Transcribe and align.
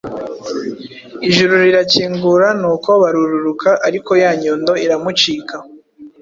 Ijuru 1.27 1.53
rirakingura 1.63 2.47
n'uko 2.61 2.89
barururuka. 3.01 3.69
Ariko 3.87 4.11
ya 4.23 4.31
nyundo 4.41 4.71
iramucika, 4.85 5.55